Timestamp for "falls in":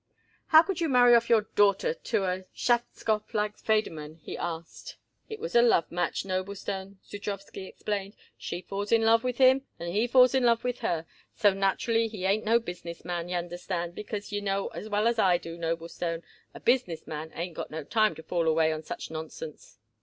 8.63-9.03, 10.07-10.43